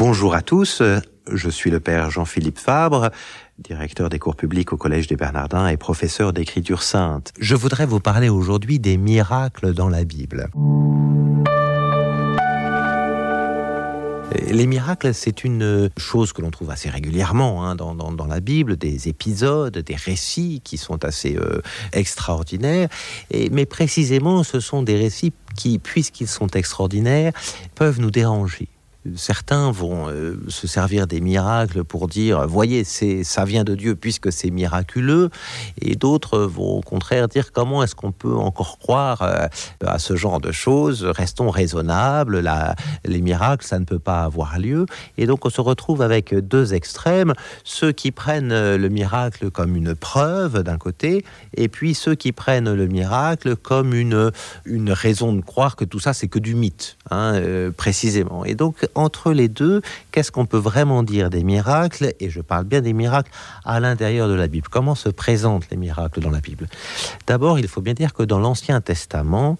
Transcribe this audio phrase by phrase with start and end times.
[0.00, 0.82] Bonjour à tous,
[1.30, 3.10] je suis le père Jean-Philippe Fabre,
[3.58, 7.34] directeur des cours publics au Collège des Bernardins et professeur d'écriture sainte.
[7.38, 10.48] Je voudrais vous parler aujourd'hui des miracles dans la Bible.
[14.48, 19.06] Les miracles, c'est une chose que l'on trouve assez régulièrement hein, dans, la Bible, des
[19.08, 21.60] épisodes, des récits qui sont assez euh,
[21.92, 22.88] extraordinaires.
[23.50, 27.34] Mais précisément, ce sont des récits qui, puisqu'ils sont extraordinaires,
[27.74, 28.70] peuvent nous déranger
[29.16, 33.96] certains vont euh, se servir des miracles pour dire voyez c'est ça vient de Dieu
[33.96, 35.30] puisque c'est miraculeux.
[35.80, 39.48] Et d'autres vont au contraire dire comment est-ce qu'on peut encore croire euh,
[39.84, 41.04] à ce genre de choses?
[41.04, 42.74] Restons raisonnables là
[43.04, 44.86] les miracles ça ne peut pas avoir lieu.
[45.16, 47.32] Et donc on se retrouve avec deux extrêmes.
[47.64, 51.24] Ceux qui prennent le miracle comme une preuve d'un côté
[51.56, 54.30] et puis ceux qui prennent le miracle comme une
[54.66, 58.44] une raison de croire que tout ça c'est que du mythe hein, euh, précisément.
[58.44, 62.14] Et donc entre les deux, qu'est-ce qu'on peut vraiment dire des miracles?
[62.20, 63.30] Et je parle bien des miracles
[63.64, 64.68] à l'intérieur de la Bible.
[64.68, 66.68] Comment se présentent les miracles dans la Bible?
[67.26, 69.58] D'abord, il faut bien dire que dans l'Ancien Testament,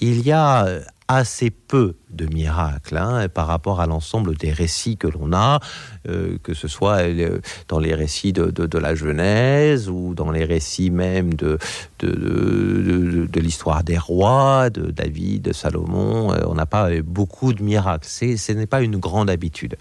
[0.00, 0.66] il y a
[1.08, 5.60] assez peu de miracles hein, par rapport à l'ensemble des récits que l'on a,
[6.08, 10.90] euh, que ce soit euh, dans les récits de, la Genèse ou dans les récits
[10.90, 11.58] même de,
[11.98, 16.32] de, l'histoire des rois, de David, de Salomon.
[16.32, 18.06] Euh, on n'a pas beaucoup de miracles.
[18.08, 19.76] Ce n'est pas une grande habitude.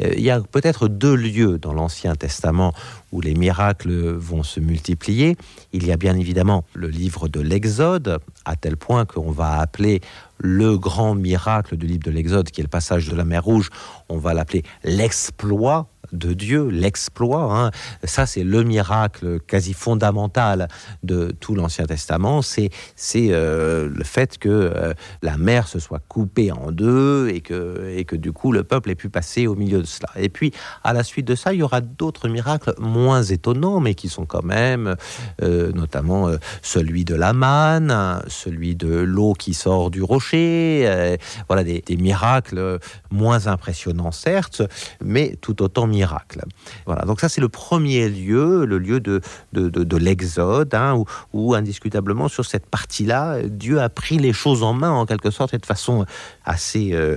[0.00, 2.72] Euh, il y a peut-être deux lieux dans l'Ancien Testament
[3.12, 5.36] où les miracles vont se multiplier.
[5.72, 10.00] Il y a bien évidemment le livre de l'Exode, à tel point qu'on va appeler
[10.38, 13.70] le grand miracle du livre de l'Exode, qui est le passage de la mer Rouge,
[14.08, 17.56] on va l'appeler l'exploit de Dieu, l'exploit.
[17.56, 17.70] Hein.
[18.04, 20.68] Ça, c'est le miracle quasi fondamental
[21.02, 22.42] de tout l'Ancien Testament.
[22.42, 22.70] C'est
[23.16, 24.92] euh, le fait que euh,
[25.22, 28.90] la mer se soit coupée en deux et que, et que du coup le peuple
[28.90, 30.08] ait pu passer au milieu de cela.
[30.16, 30.52] Et puis,
[30.84, 34.26] à la suite de ça, il y aura d'autres miracles moins étonnants, mais qui sont
[34.26, 34.96] quand même,
[35.42, 36.30] euh, notamment
[36.62, 41.16] celui de la manne, celui de l'eau qui sort du rocher.
[41.48, 42.78] Voilà des, miracles
[43.10, 44.62] moins impressionnants, certes,
[45.02, 46.42] mais tout autant miracle.
[46.86, 49.20] Voilà, donc ça c'est le premier lieu, le lieu de,
[49.52, 51.02] de, de, de l'exode, hein,
[51.32, 55.54] où, indiscutablement sur cette partie-là, Dieu a pris les choses en main en quelque sorte
[55.54, 56.06] et de façon
[56.44, 57.16] assez euh,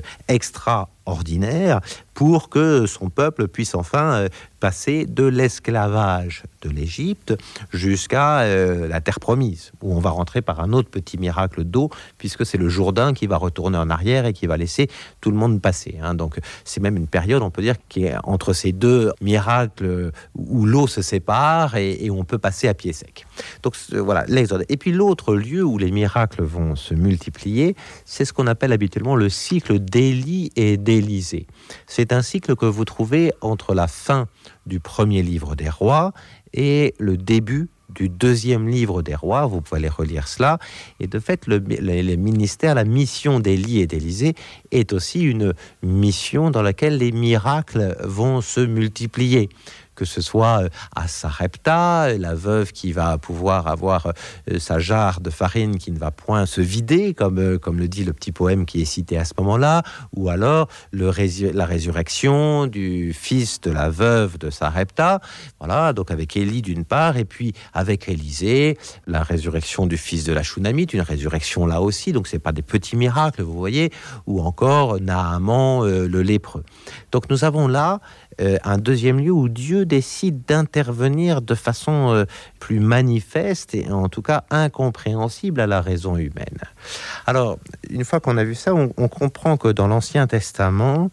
[1.04, 1.82] extraordinaire
[2.14, 7.34] pour que son peuple puisse enfin euh, passer de l'esclavage de l'Égypte
[7.72, 11.90] jusqu'à euh, la terre promise, où on va rentrer par un autre petit miracle d'eau,
[12.18, 14.90] puisque c'est le Jourdain qui va retourner en arrière et qui va laisser
[15.22, 15.98] tout le monde passer.
[16.02, 16.14] Hein.
[16.14, 20.66] Donc c'est même une période, on peut dire, qui est entre ces deux miracles où
[20.66, 23.26] l'eau se sépare et, et, on peut passer à pied sec.
[23.64, 24.66] Donc voilà, l'exode.
[24.70, 27.76] Et puis l'autre lieu où les miracles vont se multiplier,
[28.06, 30.78] c'est ce qu'on appelle habituellement le cycle d'Élie et
[31.88, 34.28] C'est un cycle que vous trouvez entre la fin
[34.66, 36.14] du premier livre des rois
[36.54, 40.58] et le début du deuxième livre des rois, vous pouvez aller relire cela,
[41.00, 44.34] et de fait le, le, le ministère, la mission d'Élie et d'Élysée
[44.72, 49.50] est aussi une mission dans laquelle les miracles vont se multiplier
[49.96, 55.22] que ce soit euh, à Sarepta, la veuve qui va pouvoir avoir euh, sa jarre
[55.22, 58.32] de farine qui ne va point se vider, comme, euh, comme le dit le petit
[58.32, 59.84] poème qui est cité à ce moment-là,
[60.16, 65.20] ou alors la résurrection du fils de la veuve de Sarepta,
[65.60, 68.78] voilà, donc avec Élie d'une part, et puis avec Élisée,
[69.08, 72.62] la résurrection du fils de la Shunamite, une résurrection là aussi, donc c'est pas des
[72.62, 73.92] petits miracles, vous voyez,
[74.28, 76.64] ou encore Naaman le lépreux.
[77.12, 78.00] Donc nous avons là
[78.42, 82.26] euh, un deuxième lieu où Dieu décide d'intervenir de façon euh,
[82.60, 86.60] plus manifeste et en tout cas incompréhensible à la raison humaine.
[87.26, 87.58] Alors,
[87.90, 91.10] une fois qu'on a vu ça, on, comprend que dans l'Ancien Testament,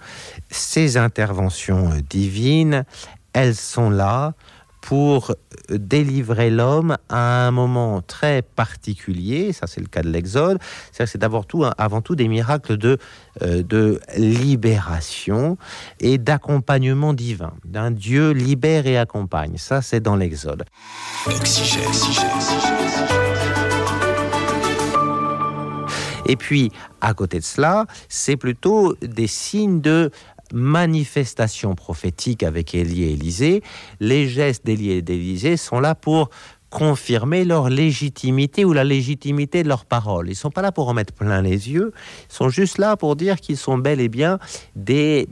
[0.51, 2.85] ces interventions euh, divines,
[3.33, 4.35] elles sont là
[4.81, 5.35] pour
[5.69, 10.59] délivrer l'homme à un moment très particulier, ça c'est le cas de l'Exode,
[10.93, 12.99] c'est d'abord tout avant tout des miracles de,
[13.43, 15.59] euh, de libération
[16.01, 17.53] et d'accompagnement divin.
[17.65, 19.57] D'un Dieu libère et accompagne.
[19.57, 20.65] Ça c'est dans l'Exode.
[26.31, 30.13] Et puis, à côté de cela, c'est plutôt des signes de
[30.53, 33.63] manifestation prophétique avec Élie et Élysée,
[34.01, 36.31] les gestes d'Élie et d'Élysée sont là pour
[36.71, 40.29] confirmer leur légitimité ou la légitimité de leurs paroles.
[40.29, 41.93] Ils ne sont pas là pour en mettre plein les yeux,
[42.31, 44.39] ils sont juste là pour dire qu'ils sont bel et bien
[44.77, 45.29] des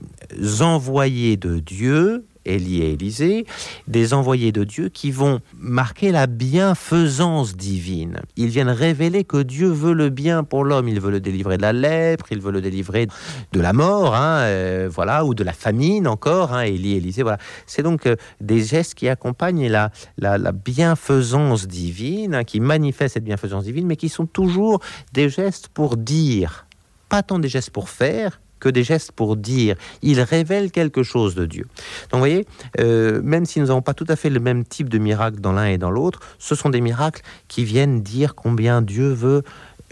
[0.60, 3.46] envoyés de Dieu Élie et Élisée,
[3.86, 8.20] des envoyés de Dieu qui vont marquer la bienfaisance divine.
[8.36, 10.88] Ils viennent révéler que Dieu veut le bien pour l'homme.
[10.88, 13.08] Il veut le délivrer de la lèpre, il veut le délivrer
[13.52, 16.54] de la mort, hein, euh, voilà, ou de la famine encore.
[16.54, 17.38] Hein, Élie et Élisée, voilà.
[17.66, 19.90] C'est donc euh, des gestes qui accompagnent la,
[20.52, 24.80] bienfaisance divine, hein, qui manifestent cette bienfaisance divine, mais qui sont toujours
[25.12, 26.66] des gestes pour dire,
[27.08, 29.76] pas tant des gestes pour faire, que des gestes pour dire.
[30.02, 31.66] Il révèle quelque chose de Dieu.
[32.10, 32.46] Donc vous voyez,
[32.80, 35.52] euh, même si nous n'avons pas tout à fait le même type de miracle dans
[35.52, 39.42] l'un et dans l'autre, ce sont des miracles qui viennent dire combien Dieu veut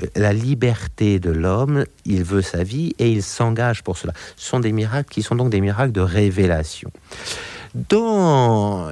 [0.02, 4.12] euh, la liberté de l'homme, il veut sa vie et il s'engage pour cela.
[4.36, 6.90] Ce sont des miracles qui sont donc des miracles de révélation.
[7.76, 8.88] Dans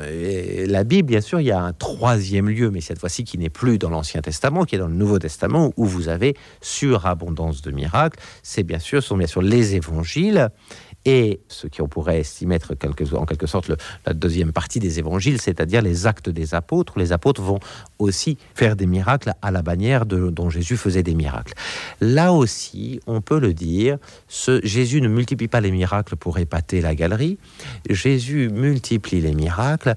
[0.66, 3.48] la Bible, bien sûr, il y a un troisième lieu, mais cette fois-ci qui n'est
[3.48, 7.70] plus dans l'Ancien Testament, qui est dans le Nouveau Testament, où vous avez surabondance de
[7.70, 8.20] miracles.
[8.42, 10.50] C'est bien sûr, sont bien sûr les évangiles
[11.04, 12.74] et ce qui on pourrait estimer être
[13.14, 13.70] en quelque sorte
[14.06, 16.98] la deuxième partie des évangiles, c'est-à-dire les actes des apôtres.
[16.98, 17.60] Les apôtres vont
[17.98, 21.54] aussi faire des miracles à la bannière de, dont Jésus faisait des miracles.
[22.00, 23.98] Là aussi, on peut le dire,
[24.28, 27.38] ce, Jésus ne multiplie pas les miracles pour épater la galerie,
[27.88, 29.94] Jésus multiplie les miracles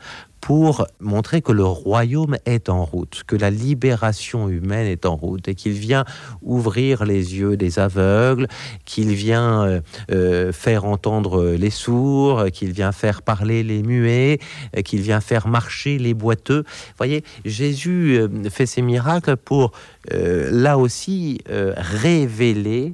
[0.48, 5.46] pour montrer que le royaume est en route, que la libération humaine est en route
[5.50, 6.06] et qu'il vient
[6.42, 8.48] ouvrir les yeux des aveugles,
[8.86, 14.40] qu'il vient euh, euh, faire entendre les sourds, qu'il vient faire parler les muets,
[14.86, 16.64] qu'il vient faire marcher les boiteux.
[16.66, 19.74] Vous voyez, Jésus euh, fait ces miracles pour
[20.10, 22.94] là aussi révéler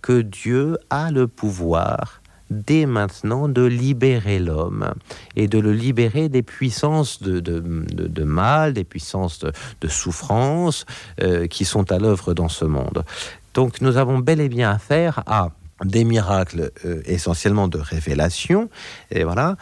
[0.00, 2.22] que Dieu a le pouvoir
[2.54, 4.94] dès maintenant de libérer l'homme
[5.36, 10.86] et de le libérer des puissances de, mal, des puissances de, souffrance
[11.20, 13.04] euh, qui sont à l'œuvre dans ce monde.
[13.52, 15.50] Donc nous avons bel et bien affaire à
[15.84, 18.70] des miracles euh, essentiellement de révélation,
[19.10, 19.56] et voilà,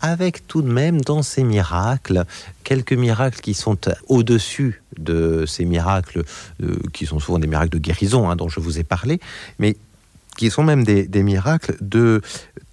[0.00, 2.24] avec tout de même dans ces miracles
[2.64, 3.78] quelques miracles qui sont
[4.08, 6.24] au-dessus de ces miracles
[6.62, 9.20] euh, qui sont souvent des miracles de guérison hein, dont je vous ai parlé,
[9.58, 9.76] mais
[10.38, 12.22] qui sont même des, miracles de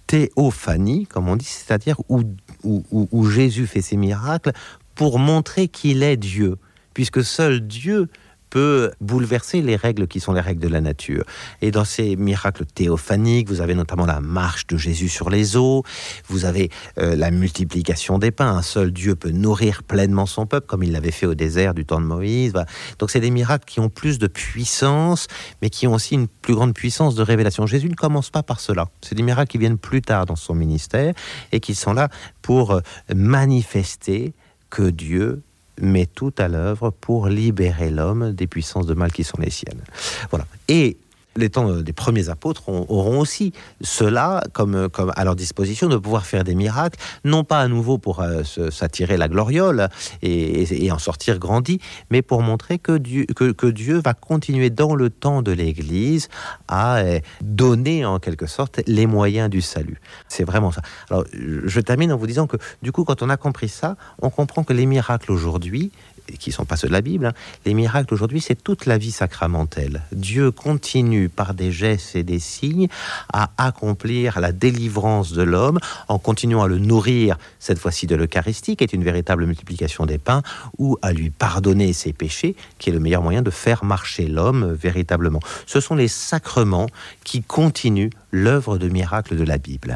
[0.06, 2.22] théophanie, comme on dit, c'est-à-dire où,
[2.62, 4.52] où, Jésus fait ses miracles
[4.94, 6.56] pour montrer qu'il est Dieu,
[6.94, 8.08] puisque seul Dieu
[8.50, 11.24] peut bouleverser les règles qui sont les règles de la nature.
[11.62, 15.82] Et dans ces miracles théophaniques, vous avez notamment la marche de Jésus sur les eaux,
[16.28, 18.56] vous avez euh, la multiplication des pains.
[18.56, 21.84] Un seul Dieu peut nourrir pleinement son peuple, comme il l'avait fait au désert du
[21.84, 22.52] temps de Moïse.
[22.98, 25.26] Donc c'est des miracles qui ont plus de puissance,
[25.62, 27.66] mais qui ont aussi une plus grande puissance de révélation.
[27.66, 28.88] Jésus ne commence pas par cela.
[29.02, 31.14] C'est des miracles qui viennent plus tard dans son ministère
[31.52, 32.08] et qui sont là
[32.42, 32.80] pour euh,
[33.14, 34.34] manifester
[34.70, 35.42] que Dieu
[35.80, 39.82] met tout à l'œuvre pour libérer l'homme des puissances de mal qui sont les siennes.
[40.30, 40.46] Voilà.
[40.68, 40.96] Et
[41.36, 46.26] les temps des premiers apôtres auront aussi cela comme, comme à leur disposition de pouvoir
[46.26, 49.88] faire des miracles, non pas à nouveau pour euh, s'attirer la gloriole
[50.22, 51.80] et, en sortir grandi,
[52.10, 56.28] mais pour montrer que Dieu, va continuer dans le temps de l'Église
[56.68, 60.00] à euh, donner en quelque sorte les moyens du salut.
[60.28, 60.82] C'est vraiment ça.
[61.10, 64.30] Alors, je termine en vous disant que du coup, quand on a compris ça, on
[64.30, 65.92] comprend que les miracles aujourd'hui,
[66.38, 67.32] qui sont pas ceux de la Bible, hein.
[67.64, 70.02] les miracles aujourd'hui, c'est toute la vie sacramentelle.
[70.12, 72.88] Dieu continue par des gestes et des signes
[73.32, 75.78] à accomplir la délivrance de l'homme
[76.08, 80.18] en continuant à le nourrir, cette fois-ci de l'Eucharistie, qui est une véritable multiplication des
[80.18, 80.42] pains,
[80.78, 84.72] ou à lui pardonner ses péchés, qui est le meilleur moyen de faire marcher l'homme
[84.72, 85.40] véritablement.
[85.66, 86.86] Ce sont les sacrements
[87.24, 89.94] qui continuent l'œuvre de miracle de la Bible.